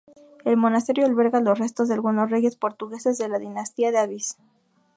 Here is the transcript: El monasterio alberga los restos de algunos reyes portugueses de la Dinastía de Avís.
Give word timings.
El 0.45 0.57
monasterio 0.57 1.05
alberga 1.05 1.41
los 1.41 1.59
restos 1.59 1.87
de 1.87 1.93
algunos 1.93 2.27
reyes 2.31 2.55
portugueses 2.55 3.19
de 3.19 3.29
la 3.29 3.37
Dinastía 3.37 3.91
de 3.91 3.99
Avís. 3.99 4.35